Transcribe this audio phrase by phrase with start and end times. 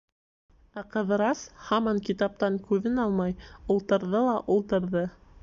[0.81, 3.37] Ә Ҡыҙырас һаман китаптан күҙен алмай
[3.77, 5.07] ултырҙы ла ултырҙы.